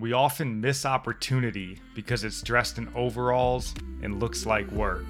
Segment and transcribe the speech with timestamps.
[0.00, 5.04] We often miss opportunity because it's dressed in overalls and looks like work.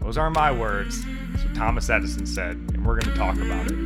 [0.00, 1.04] Those aren't my words.
[1.04, 3.76] What Thomas Edison said, and we're going to talk about it.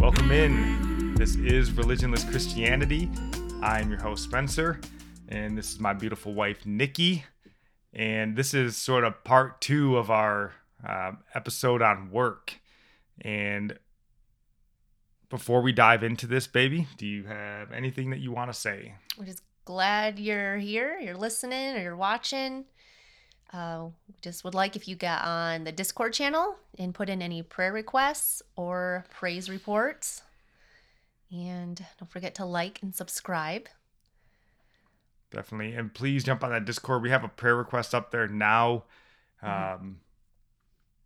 [0.00, 1.14] Welcome in.
[1.16, 3.10] This is Religionless Christianity.
[3.60, 4.78] I'm your host, Spencer,
[5.30, 7.24] and this is my beautiful wife, Nikki.
[7.92, 10.52] And this is sort of part two of our
[10.86, 12.60] uh, episode on work.
[13.20, 13.78] And
[15.28, 18.94] before we dive into this, baby, do you have anything that you want to say?
[19.18, 22.64] We're just glad you're here, you're listening, or you're watching.
[23.52, 23.88] Uh,
[24.22, 27.72] just would like if you got on the Discord channel and put in any prayer
[27.72, 30.22] requests or praise reports.
[31.30, 33.68] And don't forget to like and subscribe.
[35.30, 35.74] Definitely.
[35.74, 37.02] And please jump on that Discord.
[37.02, 38.84] We have a prayer request up there now
[39.42, 40.00] um,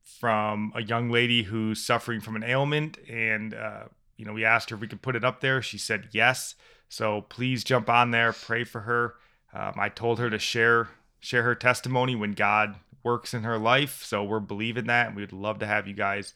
[0.02, 2.98] from a young lady who's suffering from an ailment.
[3.08, 3.84] And, uh,
[4.16, 5.60] you know, we asked her if we could put it up there.
[5.60, 6.54] She said yes.
[6.88, 9.14] So please jump on there, pray for her.
[9.52, 14.02] Um, I told her to share share her testimony when God works in her life.
[14.04, 15.08] So we're believing that.
[15.08, 16.34] And we'd love to have you guys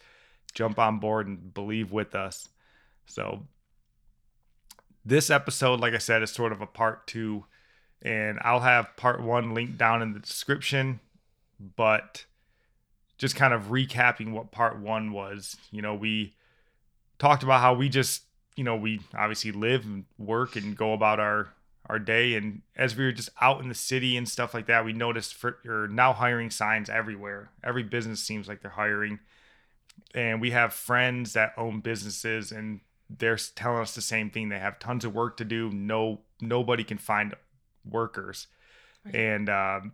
[0.54, 2.48] jump on board and believe with us.
[3.06, 3.46] So
[5.04, 7.44] this episode, like I said, is sort of a part two.
[8.06, 11.00] And I'll have part one linked down in the description.
[11.74, 12.24] But
[13.18, 16.34] just kind of recapping what part one was, you know, we
[17.18, 18.22] talked about how we just,
[18.54, 21.48] you know, we obviously live and work and go about our
[21.88, 22.34] our day.
[22.34, 25.34] And as we were just out in the city and stuff like that we noticed
[25.34, 27.50] for or now hiring signs everywhere.
[27.64, 29.18] Every business seems like they're hiring.
[30.14, 34.48] And we have friends that own businesses and they're telling us the same thing.
[34.48, 35.70] They have tons of work to do.
[35.70, 37.34] No nobody can find
[37.90, 38.46] workers
[39.04, 39.14] Right.
[39.14, 39.92] and um,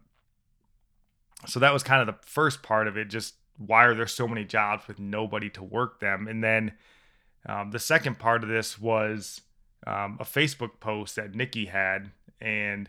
[1.47, 4.27] so that was kind of the first part of it just why are there so
[4.27, 6.73] many jobs with nobody to work them and then
[7.47, 9.41] um, the second part of this was
[9.87, 12.89] um, a Facebook post that Nikki had, and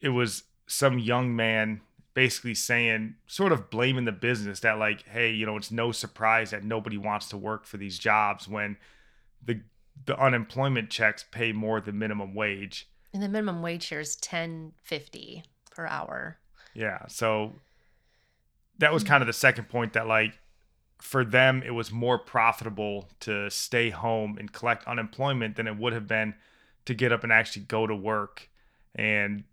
[0.00, 1.80] it was some young man
[2.12, 6.50] basically saying, sort of blaming the business that, like, hey, you know, it's no surprise
[6.50, 8.76] that nobody wants to work for these jobs when
[9.42, 9.62] the
[10.06, 12.88] the unemployment checks pay more than minimum wage.
[13.12, 16.38] And the minimum wage here is ten fifty per hour.
[16.74, 17.54] Yeah, so
[18.78, 20.38] that was kind of the second point that like
[21.00, 25.92] for them it was more profitable to stay home and collect unemployment than it would
[25.92, 26.34] have been
[26.84, 28.48] to get up and actually go to work.
[28.94, 29.44] And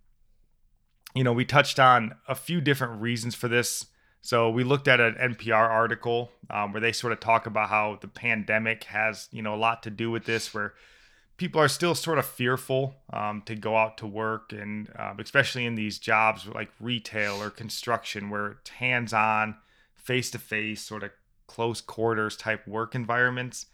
[1.16, 3.88] you know, we touched on a few different reasons for this.
[4.22, 7.98] So we looked at an NPR article um, where they sort of talk about how
[8.02, 10.74] the pandemic has, you know, a lot to do with this, where
[11.38, 15.66] people are still sort of fearful um, to go out to work, and um, especially
[15.66, 19.56] in these jobs like retail or construction, where it's hands-on,
[19.96, 21.12] face-to-face, sort of
[21.48, 23.68] close quarters type work environments,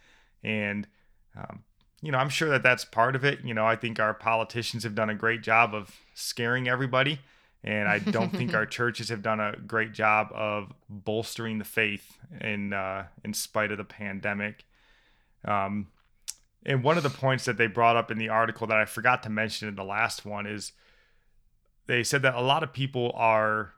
[0.43, 0.87] and
[1.35, 1.63] um,
[2.01, 3.39] you know, I'm sure that that's part of it.
[3.45, 7.19] You know, I think our politicians have done a great job of scaring everybody.
[7.63, 12.17] And I don't think our churches have done a great job of bolstering the faith
[12.41, 14.65] in uh, in spite of the pandemic.
[15.45, 15.87] Um,
[16.65, 19.23] and one of the points that they brought up in the article that I forgot
[19.23, 20.71] to mention in the last one is
[21.87, 23.73] they said that a lot of people are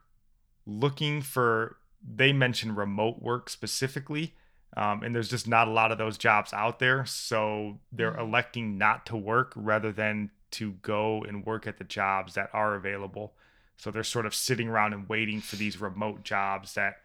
[0.66, 1.76] looking for.
[2.08, 4.34] They mentioned remote work specifically,
[4.76, 7.04] um, and there's just not a lot of those jobs out there.
[7.04, 8.20] So they're Mhm.
[8.20, 12.74] electing not to work rather than to go and work at the jobs that are
[12.76, 13.34] available.
[13.76, 17.02] So they're sort of sitting around and waiting for these remote jobs that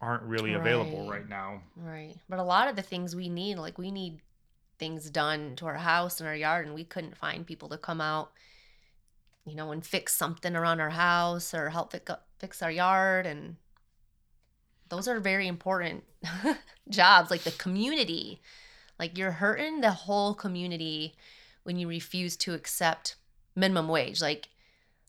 [0.00, 1.20] aren't really available Right.
[1.20, 1.62] right now.
[1.76, 2.16] Right.
[2.28, 4.20] But a lot of the things we need, like we need
[4.78, 8.00] things done to our house and our yard, and we couldn't find people to come
[8.00, 8.30] out,
[9.46, 11.94] you know, and fix something around our house or help
[12.38, 13.26] fix, our yard.
[13.26, 13.56] And
[14.88, 16.04] those are very important
[16.88, 18.40] jobs, like the community.
[18.98, 21.14] Like you're hurting the whole community
[21.64, 23.16] when you refuse to accept
[23.54, 24.20] minimum wage.
[24.20, 24.48] Like,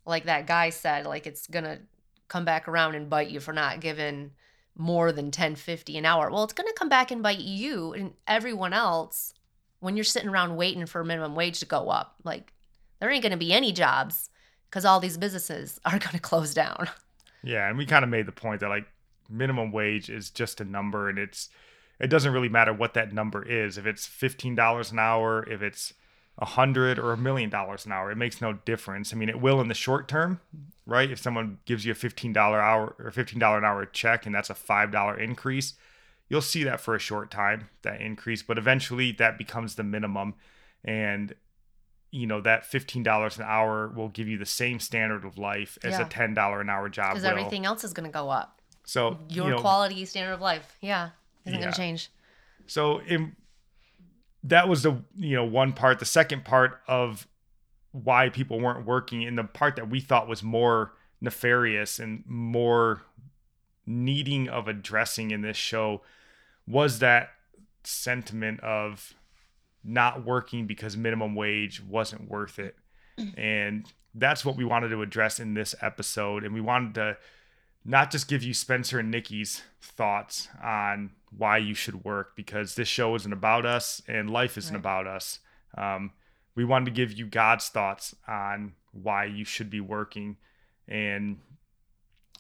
[0.06, 1.80] like that guy said, like it's gonna
[2.28, 4.31] come back around and bite you for not giving
[4.75, 8.71] more than 1050 an hour well it's to come back and bite you and everyone
[8.71, 9.33] else
[9.80, 12.54] when you're sitting around waiting for minimum wage to go up like
[13.00, 14.30] there ain't going to be any jobs
[14.70, 16.90] because all these businesses are going to close down
[17.44, 18.88] Yeah, and we kind of made the point that like
[19.30, 21.50] minimum wage is just a number and it's
[22.00, 23.78] it doesn't really matter what that number is.
[23.78, 25.94] If it's $15 an hour, if it's
[26.38, 29.14] a hundred or a million dollars an hour, it makes no difference.
[29.14, 30.40] I mean, it will in the short term,
[30.86, 31.12] right?
[31.12, 34.54] If someone gives you a $15 hour or $15 an hour check and that's a
[34.54, 35.74] $5 increase,
[36.30, 40.36] you'll see that for a short time, that increase, but eventually that becomes the minimum.
[40.86, 41.34] And
[42.12, 45.94] you know that $15 an hour will give you the same standard of life as
[45.94, 46.06] Yeah.
[46.06, 48.62] a $10 an hour job Because everything else is going to go up.
[48.86, 51.10] so Your you know, quality standard of life, yeah,
[51.46, 51.66] isn't Yeah.
[51.66, 52.10] going to change.
[52.66, 53.36] So in,
[54.44, 56.00] that was the you know one part.
[56.00, 57.28] The second part of
[57.92, 63.02] why people weren't working, and the part that we thought was more nefarious and more
[63.86, 66.02] needing of addressing in this show
[66.69, 67.31] was that
[67.83, 69.13] sentiment of
[69.83, 72.75] not working because minimum wage wasn't worth it.
[73.36, 73.86] And
[74.16, 76.45] that's what we wanted to address in this episode.
[76.45, 77.18] And we wanted to
[77.83, 82.88] not just give you Spencer and Nikki's thoughts on why you should work because this
[82.88, 84.80] show isn't about us and life isn't Right.
[84.80, 85.39] about us.
[85.77, 86.12] Um,
[86.56, 90.38] we wanted to give you God's thoughts on why you should be working.
[90.88, 91.39] And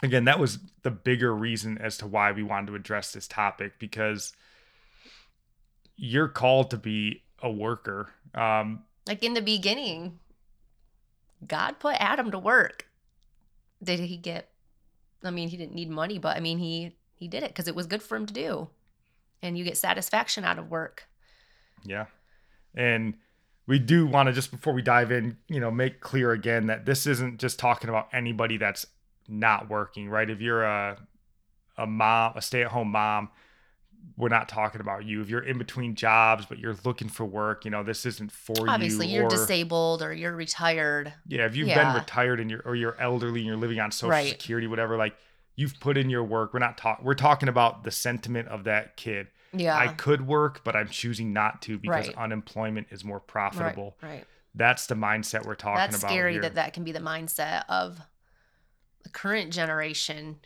[0.01, 3.73] again, that was the bigger reason as to why we wanted to address this topic
[3.79, 4.33] because
[5.95, 8.09] you're called to be a worker.
[8.33, 10.19] Um, Like in the beginning,
[11.45, 12.85] God put Adam to work.
[13.83, 14.49] Did he get?
[15.23, 17.75] I mean, he didn't need money, but I mean, he he did it because it
[17.75, 18.69] was good for him to do,
[19.41, 21.07] and you get satisfaction out of work.
[21.83, 22.05] Yeah.
[22.75, 23.15] And
[23.67, 26.85] we do want to just before we dive in, you know, make clear again that
[26.85, 28.85] this isn't just talking about anybody that's
[29.29, 30.29] not working, right?
[30.29, 30.97] If you're a
[31.77, 33.29] a mom, a stay-at-home mom,
[34.17, 35.21] we're not talking about you.
[35.21, 38.51] If you're in between jobs but you're looking for work, you know, this isn't for
[38.51, 38.71] Obviously, you.
[38.73, 41.13] Obviously, you're or- disabled or you're retired.
[41.27, 41.91] Yeah, if you've Yeah.
[41.93, 44.29] been retired and you're or you're elderly and you're living on social Right.
[44.29, 45.15] security, whatever, like
[45.55, 46.53] you've put in your work.
[46.53, 49.27] We're not talking we're talking about the sentiment of that kid.
[49.53, 52.17] Yeah, I could work, but I'm choosing not to because Right.
[52.17, 53.97] unemployment is more right, profitable.
[54.01, 54.25] right.
[54.55, 56.01] That's the mindset we're talking That's about.
[56.07, 56.41] That's scary here.
[56.43, 57.99] that that can be the mindset of
[59.03, 60.37] the current generation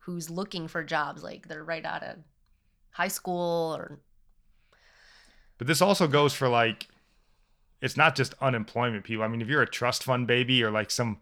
[0.00, 2.16] who's looking for jobs like they're right out of
[2.90, 3.98] high school or
[5.58, 6.88] But this also goes for like
[7.82, 9.22] it's not just unemployment people.
[9.24, 11.18] I mean, if you're a trust fund baby or like some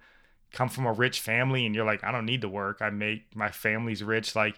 [0.52, 2.81] come from a rich family and you're like, I don't need to work.
[2.81, 4.37] I make my family's rich.
[4.37, 4.54] Like,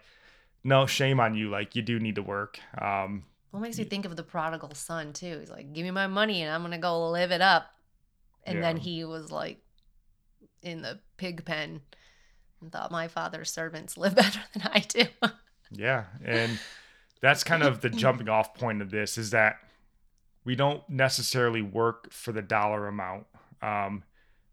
[0.62, 1.48] no, shame on you.
[1.48, 2.58] Like you do need to work.
[2.80, 5.38] Um, What makes me think of the prodigal son too?
[5.40, 7.72] He's like, "Give me my money, and I'm gonna go live it up."
[8.44, 9.58] And then he was like
[10.62, 11.80] in the pig pen
[12.66, 15.04] and thought, "My father's servants live better than I do."
[15.70, 16.58] Yeah, and
[17.20, 19.58] that's kind of the jumping off point of this is that
[20.44, 23.26] we don't necessarily work for the dollar amount.
[23.62, 24.02] Um,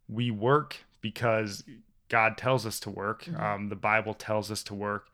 [0.07, 1.63] we work because
[2.09, 3.25] God tells us to work.
[3.25, 3.39] Mhm.
[3.39, 5.09] Um, the Bible tells us to work.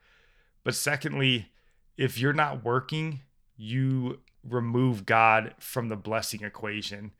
[0.63, 1.51] But secondly,
[1.97, 3.21] if you're not working,
[3.57, 7.11] you remove God from the blessing equation.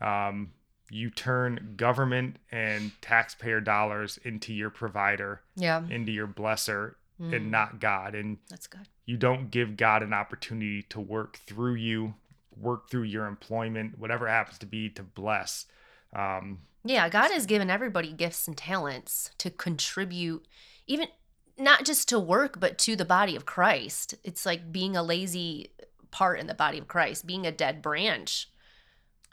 [0.00, 0.52] Um,
[0.90, 7.50] you turn government and taxpayer dollars into your provider, yeah, into your blesser, Mm, and
[7.50, 8.14] not God.
[8.14, 8.86] And that's good.
[9.04, 12.14] you don't give God an opportunity to work through you,
[12.56, 15.66] work through your employment, whatever it happens to be, to bless.
[16.12, 20.46] Um, Yeah, God has given everybody gifts and talents to contribute,
[20.86, 21.08] even
[21.58, 24.14] not just to work, but to the body of Christ.
[24.22, 25.72] It's like being a lazy
[26.12, 28.48] part in the body of Christ, being a dead branch.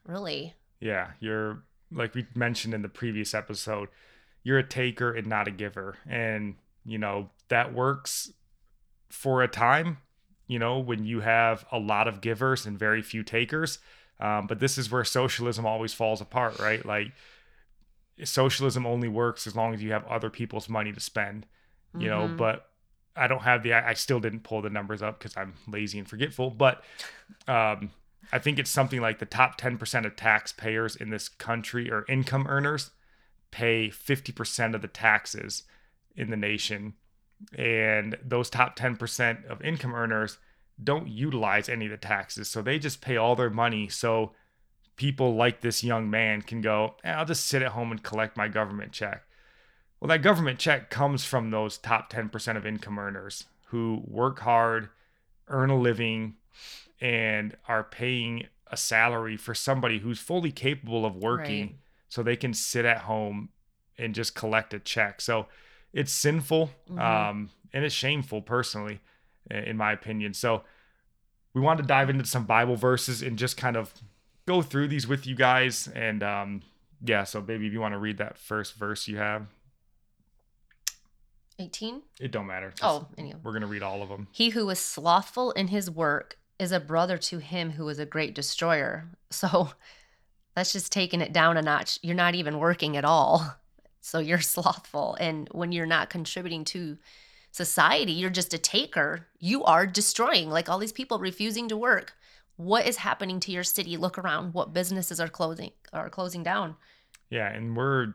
[0.07, 0.55] Really.
[0.79, 3.89] Yeah, you're like we mentioned in the previous episode,
[4.43, 5.97] you're a taker and not a giver.
[6.07, 6.55] And,
[6.85, 8.31] you know, that works
[9.09, 9.97] for a time,
[10.47, 13.79] you know, when you have a lot of givers and very few takers.
[14.19, 16.85] Um, but this is where socialism always falls apart, right?
[16.85, 17.11] Like,
[18.23, 21.45] socialism only works as long as you have other people's money to spend.
[21.97, 22.35] you know Mhm.
[22.35, 22.69] but
[23.15, 25.97] i don't have the i I still didn't pull the numbers up because i'm lazy
[25.97, 26.83] and forgetful but
[27.47, 27.91] um
[28.31, 32.45] i think it's something like the top 10% of taxpayers in this country or income
[32.47, 32.91] earners
[33.55, 35.63] pay 50% of the taxes
[36.15, 36.93] in the nation.
[37.57, 40.39] And those top 10% of income earners
[40.83, 42.49] don't utilize any of the taxes.
[42.49, 44.33] So they just pay all their money so
[44.97, 48.35] people like this young man can go "Eh, i'll just sit at home and collect
[48.35, 49.23] my government check.
[49.99, 54.89] Well, that government check comes from those top 10% of income earners who work hard,
[55.47, 56.35] earn a living,
[57.01, 61.75] and are paying a salary for somebody who's fully capable of working Right.
[62.09, 63.49] so they can sit at home
[63.97, 65.21] and just collect a check.
[65.21, 65.47] So
[65.93, 66.99] it's sinful Mhm.
[66.99, 69.01] um, and it's shameful, personally,
[69.49, 70.33] in my opinion.
[70.33, 70.63] So
[71.53, 73.93] we wanted to dive into some Bible verses and just kind of
[74.45, 75.87] go through these with you guys.
[75.89, 76.63] And um,
[77.01, 79.47] yeah, so baby, if you want to read that first verse you have.
[81.59, 82.01] 18?
[82.19, 82.71] It don't matter.
[82.71, 83.39] Just- Oh, anyhow.
[83.43, 84.27] we're gonna read all of them.
[84.31, 88.05] He who is slothful in his work is a brother to him who is a
[88.05, 89.09] great destroyer.
[89.31, 89.71] So
[90.55, 91.99] that's just taking it down a notch.
[92.01, 93.55] You're not even working at all.
[94.01, 95.17] So you're slothful.
[95.19, 96.97] And when you're not contributing to
[97.51, 99.25] society, you're just a taker.
[99.39, 100.49] You are destroying.
[100.51, 102.13] Like all these people refusing to work.
[102.55, 103.97] what is happening to your city?
[103.97, 104.53] Look around.
[104.53, 106.75] What businesses are closing are closing down?
[107.31, 108.13] Yeah, and we're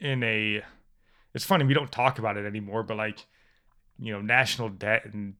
[0.00, 0.62] in a
[1.34, 3.26] it's funny we don't talk about it anymore, but like
[3.98, 5.34] you know, national debt and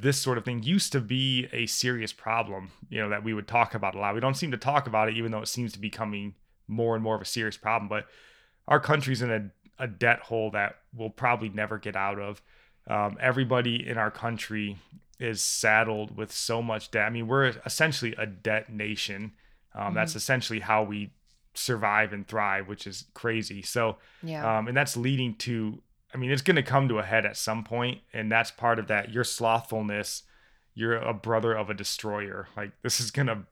[0.00, 3.48] this sort of thing used to be a serious problem, you know, that we would
[3.48, 4.14] talk about a lot.
[4.14, 6.34] We don't seem to talk about it even though it seems to be becoming
[6.68, 8.06] more and more of a serious problem, but
[8.68, 9.50] our country's in a,
[9.82, 12.40] a debt hole that we'll probably never get out of.
[12.86, 14.76] Um, everybody in our country
[15.18, 17.06] is saddled with so much debt.
[17.06, 19.32] I mean, we're essentially a debt nation.
[19.74, 19.94] Um, mm-hmm.
[19.96, 21.10] That's essentially how we
[21.54, 23.62] survive and thrive, which is crazy.
[23.62, 24.58] So, yeah.
[24.58, 27.36] Um, and that's leading to, I mean, it's going to come to a head at
[27.36, 29.10] some point, and that's part of that.
[29.10, 30.22] Your slothfulness,
[30.74, 32.48] you're a brother of a destroyer.
[32.56, 33.44] Like this is gonna,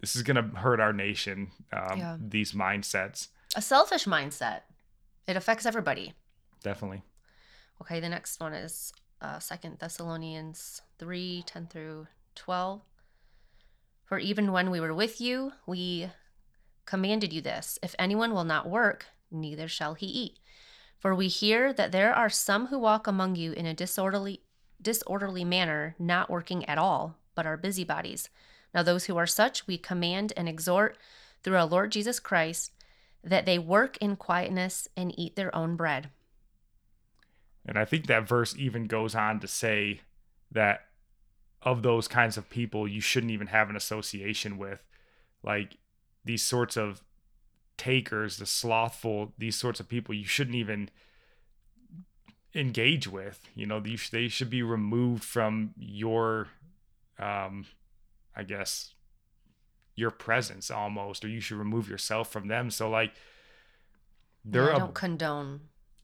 [0.00, 1.50] this is gonna hurt our nation.
[1.72, 2.16] Um, yeah.
[2.20, 3.28] These mindsets.
[3.56, 4.60] A selfish mindset.
[5.26, 6.14] It affects everybody.
[6.62, 7.02] Definitely.
[7.80, 12.82] Okay, the next one is uh, Second Thessalonians 3 10 through 12.
[14.04, 16.10] For even when we were with you, we
[16.84, 20.38] commanded you this if anyone will not work, neither shall he eat.
[21.02, 24.40] For we hear that there are some who walk among you in a disorderly,
[24.80, 28.28] disorderly manner, not working at all, but are busybodies.
[28.72, 30.96] Now, those who are such, we command and exhort
[31.42, 32.70] through our Lord Jesus Christ
[33.24, 36.10] that they work in quietness and eat their own bread.
[37.66, 40.02] And I think that verse even goes on to say
[40.52, 40.82] that
[41.62, 44.84] of those kinds of people, you shouldn't even have an association with.
[45.42, 45.78] Like
[46.24, 47.02] these sorts of
[47.76, 50.90] takers, the slothful, these sorts of people, you shouldn't even
[52.54, 53.40] engage with.
[53.54, 56.48] You know, they, they should be removed from your,
[57.18, 57.66] um,
[58.36, 58.94] I guess,
[59.94, 62.70] your presence almost, or you should remove yourself from them.
[62.70, 63.12] So, like,
[64.44, 65.60] they're yeah, I don't a, condone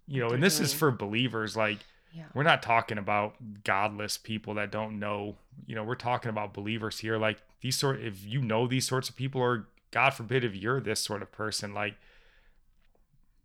[0.09, 0.65] you know, and this doing.
[0.65, 1.57] is for believers.
[1.57, 1.79] Like,
[2.13, 2.25] yeah.
[2.35, 5.37] we're not talking about godless people that don't know.
[5.67, 7.19] You know, we're talking about believers here.
[7.19, 10.81] Like these sort, if you know these sorts of people, or God forbid, if you're
[10.81, 11.95] this sort of person, like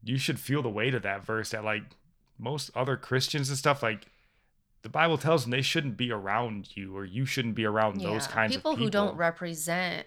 [0.03, 1.51] you should feel the weight of that verse.
[1.51, 1.83] That like
[2.38, 4.07] most other Christians and stuff, like
[4.81, 8.09] the Bible tells them they shouldn't be around you, or you shouldn't be around yeah.
[8.09, 10.05] those kinds people of people who don't represent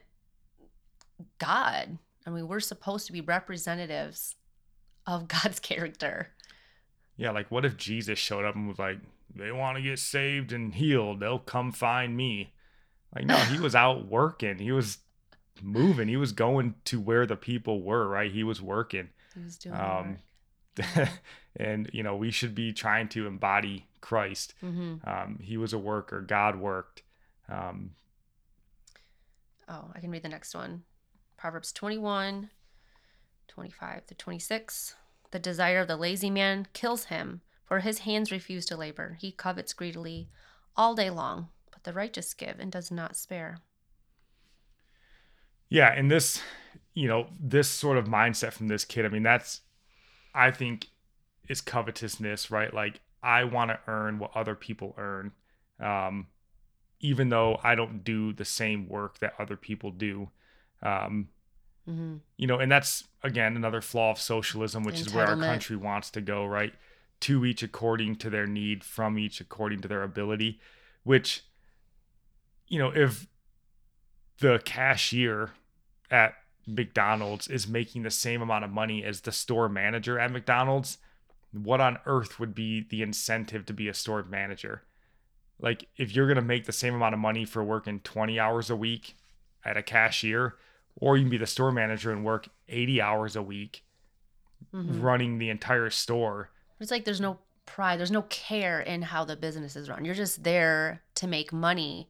[1.38, 1.99] God.
[2.26, 4.35] I mean, we're supposed to be representatives
[5.07, 6.28] of God's character.
[7.16, 8.99] Yeah, like what if Jesus showed up and was like,
[9.35, 12.52] they want to get saved and healed, they'll come find me.
[13.14, 14.59] Like, no, he was out working.
[14.59, 14.99] He was
[15.63, 16.09] moving.
[16.09, 18.31] He was going to where the people were, right?
[18.31, 19.09] He was working.
[19.35, 20.19] He was doing um,
[21.57, 24.55] and you know, we should be trying to embody Christ.
[24.63, 25.09] Mm-hmm.
[25.09, 26.21] Um, he was a worker.
[26.21, 27.03] God worked.
[27.49, 27.91] Um,
[29.69, 30.83] oh, I can read the next one.
[31.37, 32.51] Proverbs 21,
[33.49, 34.95] 25 to 26.
[35.31, 39.17] The desire of the lazy man kills him, for his hands refuse to labor.
[39.21, 40.29] He covets greedily
[40.77, 43.59] all day long, but the righteous give and does not spare.
[45.68, 46.42] Yeah, and this,
[46.94, 49.62] you know, this sort of mindset from this kid, I mean, that's,
[50.35, 50.87] I think,
[51.49, 52.73] is covetousness, right?
[52.73, 55.32] Like, I want to earn what other people earn,
[55.80, 56.28] um,
[57.00, 60.30] even though I don't do the same work that other people do.
[60.82, 61.28] Um,
[61.88, 62.16] Mm-hmm.
[62.37, 66.11] You know, and that's again another flaw of socialism, which is where our country wants
[66.11, 66.75] to go, right?
[67.20, 70.61] To each according to their need, from each according to their ability.
[71.04, 71.44] Which,
[72.66, 73.28] you know, if
[74.38, 75.50] the cashier
[76.11, 76.35] at
[76.66, 80.99] McDonald's is making the same amount of money as the store manager at McDonald's,
[81.52, 84.83] what on earth would be the incentive to be a store manager?
[85.59, 88.69] Like, if you're going to make the same amount of money for working 20 hours
[88.69, 89.16] a week
[89.64, 90.57] at a cashier,
[90.97, 93.85] or you can be the store manager and work 80 hours a week
[94.75, 95.00] mm-hmm.
[95.00, 96.50] running the entire store.
[96.81, 100.05] It's like there's no pride, there's no care in how the business is run.
[100.05, 102.09] You're just there to make money.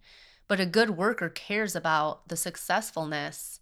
[0.49, 3.61] But a good worker cares about the successfulness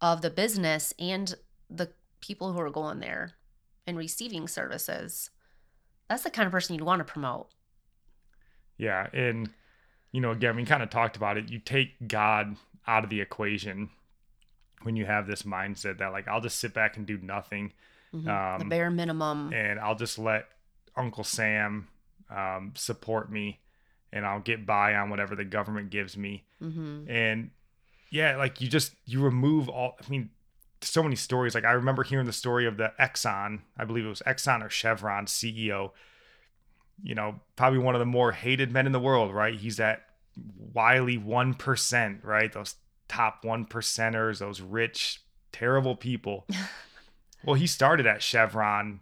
[0.00, 1.34] of the business and
[1.70, 1.90] the
[2.20, 3.32] people who are going there
[3.86, 5.30] and receiving services.
[6.08, 7.48] That's the kind of person you'd want to promote.
[8.76, 9.08] Yeah.
[9.12, 9.48] And,
[10.10, 11.50] you know, again, we kind of talked about it.
[11.50, 13.90] You take God out of the equation
[14.82, 17.72] when you have this mindset that like I'll just sit back and do nothing,
[18.12, 18.28] mm-hmm.
[18.28, 20.46] um, the bare minimum, and I'll just let
[20.96, 21.88] Uncle Sam
[22.30, 23.60] um, support me,
[24.12, 27.10] and I'll get by on whatever the government gives me, mm-hmm.
[27.10, 27.50] and
[28.10, 29.96] yeah, like you just you remove all.
[30.04, 30.30] I mean,
[30.84, 31.54] so many stories.
[31.54, 34.70] Like I remember hearing the story of the Exxon, I believe it was Exxon or
[34.70, 35.92] Chevron CEO.
[37.02, 39.58] You know, probably one of the more hated men in the world, right?
[39.58, 40.02] He's that
[40.72, 42.52] wily one percent, right?
[42.52, 42.76] Those
[43.08, 46.46] top one percenters, those rich, terrible people.
[47.44, 49.00] well, he started at Chevron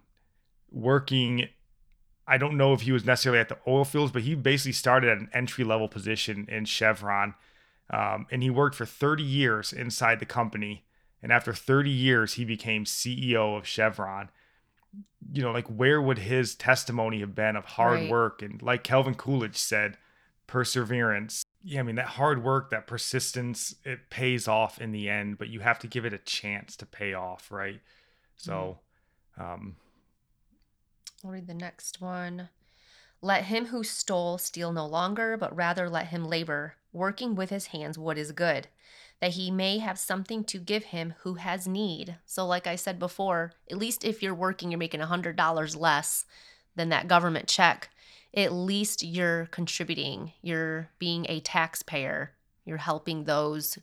[0.71, 1.49] working.
[2.31, 5.09] I don't know if he was necessarily at the oil fields, but he basically started
[5.09, 7.35] at an entry level position in Chevron.
[7.89, 10.85] Um, and he worked for 30 years inside the company.
[11.21, 14.29] And after 30 years, he became CEO of Chevron.
[15.33, 18.09] You know, like where would his testimony have been of hard Right.
[18.09, 18.41] work?
[18.41, 19.97] And like Calvin Coolidge said,
[20.47, 21.43] perseverance.
[21.63, 25.49] Yeah, I mean, that hard work, that persistence, it pays off in the end, but
[25.49, 27.81] you have to give it a chance to pay off, right?
[28.37, 28.79] So,
[29.37, 29.75] um,
[31.23, 32.49] I'll read the next one.
[33.21, 37.67] Let him who stole steal no longer, but rather let him labor, working with his
[37.67, 38.67] hands what is good,
[39.19, 42.17] that he may have something to give him who has need.
[42.25, 46.25] So, like I said before, at least if you're working, you're making $100 less
[46.75, 47.89] than that government check.
[48.33, 52.31] At least you're contributing, you're being a taxpayer,
[52.65, 53.77] you're helping those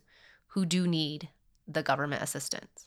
[0.47, 1.29] who do need
[1.67, 2.85] the government assistance.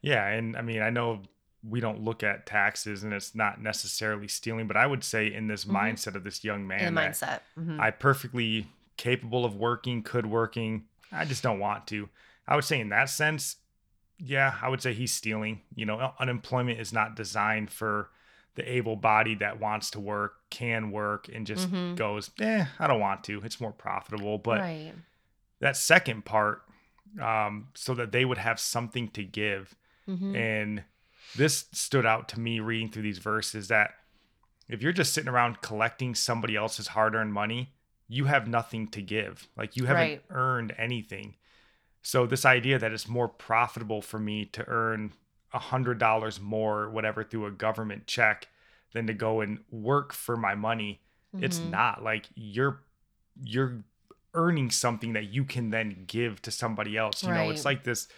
[0.00, 1.22] Yeah, and I mean, I know
[1.68, 5.46] we don't look at taxes and it's not necessarily stealing, but I would say in
[5.46, 5.72] this Mhm.
[5.94, 7.40] mindset of this young man, In the that mindset.
[7.58, 7.78] Mhm.
[7.80, 8.66] I perfectly
[8.96, 12.08] capable of working, could working, I just don't want to.
[12.48, 13.56] I would say in that sense,
[14.18, 15.62] yeah, I would say he's stealing.
[15.74, 18.10] You know, unemployment is not designed for
[18.54, 21.96] the able body that wants to work, can work, and just Mhm.
[21.96, 23.40] goes, eh, I don't want to.
[23.44, 24.38] It's more profitable.
[24.38, 24.92] But right.
[25.60, 26.62] that second part,
[27.20, 29.74] um, so that they would have something to give.
[30.08, 30.36] Mhm.
[30.36, 30.84] And
[31.34, 33.94] this stood out to me reading through these verses that
[34.68, 37.72] if you're just sitting around collecting somebody else's hard earned money,
[38.08, 39.48] you have nothing to give.
[39.56, 40.22] Like you haven't Right.
[40.30, 41.36] earned anything.
[42.02, 45.12] So this idea that it's more profitable for me to earn
[45.52, 48.48] a hundred dollars more, whatever, through a government check
[48.92, 51.00] than to go and work for my money,
[51.38, 51.70] it's Mhm.
[51.70, 52.82] not like you're
[53.42, 53.82] you're
[54.34, 57.22] earning something that you can then give to somebody else.
[57.22, 58.08] You know, it's like this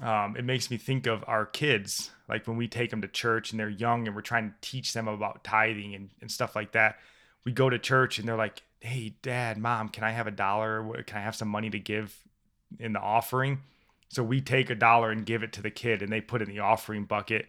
[0.00, 3.50] um, it makes me think of our kids, like when we take them to church
[3.50, 6.72] and they're young and we're trying to teach them about tithing and, and stuff like
[6.72, 6.96] that.
[7.44, 11.02] We go to church and they're like, hey, dad, mom, can I have a dollar?
[11.06, 12.16] Can I have some money to give
[12.78, 13.60] in the offering?
[14.08, 16.48] So we take a dollar and give it to the kid and they put it
[16.48, 17.46] in the offering bucket.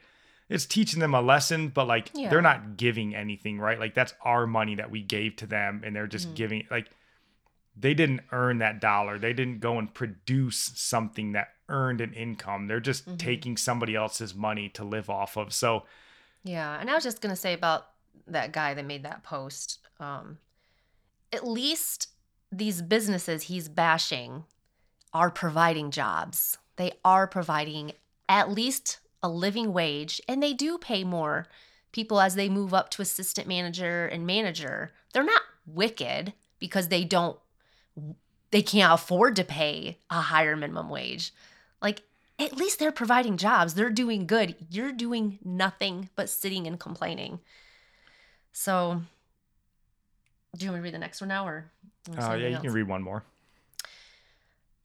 [0.50, 2.30] It's teaching them a lesson, but like Yeah.
[2.30, 3.80] they're not giving anything, right?
[3.80, 6.36] Like that's our money that we gave to them and they're just Mhm.
[6.36, 6.90] giving like
[7.76, 9.18] they didn't earn that dollar.
[9.18, 12.68] They didn't go and produce something that earned an income.
[12.68, 13.18] They're just Mhm.
[13.18, 15.54] taking somebody else's money to live off of.
[15.54, 15.86] So,
[16.46, 17.88] Yeah, and I was just gonna say about
[18.28, 19.80] that guy that made that post.
[20.00, 20.40] Um,
[21.32, 22.10] at least
[22.52, 24.44] these businesses he's bashing
[25.14, 26.58] are providing jobs.
[26.76, 27.94] They are providing
[28.28, 31.48] at least a living wage, and they do pay more
[31.94, 34.94] people as they move up to assistant manager and manager.
[35.14, 37.40] They're not wicked because they don't
[38.52, 41.34] they can't afford to pay a higher minimum wage.
[41.82, 42.04] Like
[42.40, 43.74] at least they're providing jobs.
[43.74, 44.56] They're doing good.
[44.70, 47.40] You're doing nothing but sitting and complaining.
[48.52, 49.02] So,
[50.56, 51.72] do you want me to read the next one now, or?
[52.08, 52.64] you uh, yeah, you else?
[52.64, 53.24] can read one more.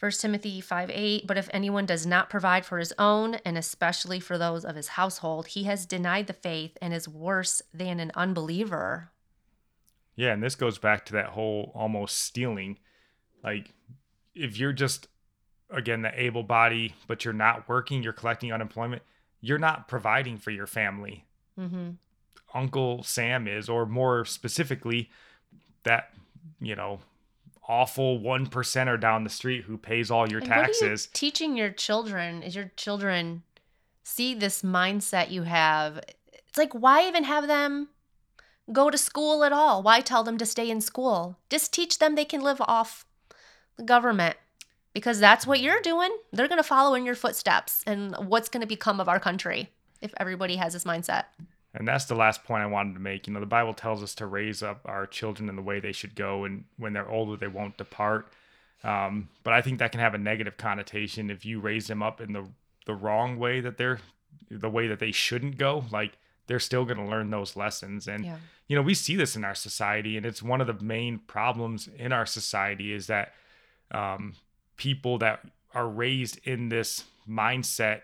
[0.01, 4.21] 1 Timothy 5 8, but if anyone does not provide for his own, and especially
[4.21, 8.12] for those of his household, he has denied the faith and is worse than an
[8.14, 9.11] unbeliever.
[10.14, 12.79] Yeah, and this goes back to that whole almost stealing.
[13.42, 13.72] Like,
[14.35, 15.09] if you're just,
[15.70, 19.03] again, the able body, but you're not working, you're collecting unemployment,
[19.40, 21.24] you're not providing for your family.
[21.59, 21.90] Mm-hmm.
[22.55, 25.11] Uncle Sam is, or more specifically,
[25.85, 26.11] that,
[26.61, 27.01] you know,
[27.68, 31.09] awful one percenter down the street who pays all your And are you taxes.
[31.12, 33.42] teaching your children is your children
[34.03, 36.01] see this mindset you have.
[36.33, 37.88] It's like, why even have them
[38.72, 39.83] go to school at all?
[39.83, 41.37] Why tell them to stay in school?
[41.51, 43.05] Just teach them they can live off
[43.79, 44.37] the government
[44.93, 46.14] because that's what you're doing.
[46.33, 49.71] They're going to follow in your footsteps and what's going to become of our country
[50.03, 51.25] if everybody has this mindset.
[51.75, 53.27] And that's the last point I wanted to make.
[53.27, 55.93] You know, the Bible tells us to raise up our children in the way they
[55.93, 58.33] should go, and when they're older, they won't depart.
[58.83, 62.21] Um, but I think that can have a negative connotation if you raise them up
[62.21, 62.47] in the
[62.87, 64.01] the wrong way that they're
[64.51, 65.85] the way that they shouldn't go.
[65.93, 68.38] Like they're still going to learn those lessons, and Yeah.
[68.67, 71.87] you know we see this in our society, and it's one of the main problems
[71.87, 73.35] in our society is that
[73.90, 74.35] um,
[74.77, 75.40] people that
[75.74, 78.03] are raised in this mindset,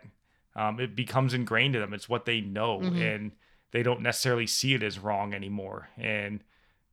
[0.57, 1.95] um, it becomes ingrained in them.
[1.95, 3.01] It's what they know, Mhm.
[3.15, 3.33] and
[3.73, 6.43] they don't necessarily see it as wrong anymore, and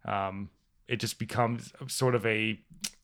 [0.06, 0.50] um,
[0.88, 2.60] it just becomes sort of a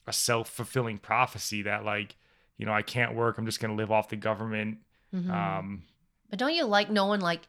[0.08, 2.16] a self fulfilling prophecy that like
[2.58, 3.38] you know I can't work.
[3.38, 4.80] I'm just going to live off the government.
[5.14, 5.30] Mhm.
[5.30, 5.84] Um,
[6.30, 7.48] But don't you like knowing like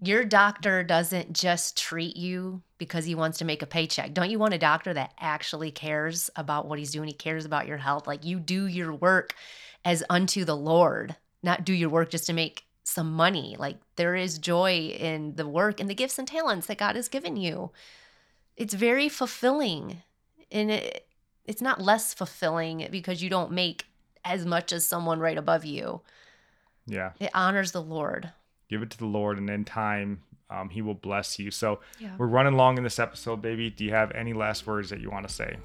[0.00, 4.14] your doctor doesn't just treat you because he wants to make a paycheck?
[4.14, 7.08] Don't you want a doctor that actually cares about what he's doing?
[7.08, 8.06] He cares about your health.
[8.06, 9.34] Like you do your work
[9.84, 13.56] as unto the Lord, not do your work just to make some money.
[13.58, 17.08] Like there is joy in the work and the gifts and talents that God has
[17.08, 17.70] given you.
[18.56, 20.02] It's very fulfilling.
[20.50, 21.06] And it,
[21.44, 23.86] it's not less fulfilling because you don't make
[24.24, 26.02] as much as someone right above you.
[26.86, 27.12] Yeah.
[27.18, 28.32] It honors the Lord.
[28.68, 31.50] Give it to the Lord, and in time, um, He will bless you.
[31.50, 32.14] So Yeah.
[32.18, 33.70] we're running long in this episode, baby.
[33.70, 35.56] Do you have any last words that you want to say?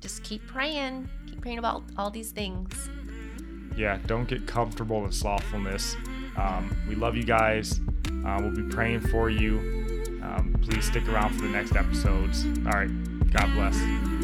[0.00, 1.08] Just keep praying.
[1.26, 2.88] Keep praying about all these things.
[3.76, 5.96] Yeah, don't get comfortable in slothfulness.
[6.36, 7.80] Um, we love you guys.
[8.26, 9.58] Uh, we'll be praying for you.
[10.22, 12.44] Um, please stick around for the next episodes.
[12.66, 12.90] All right.
[13.30, 14.19] God bless.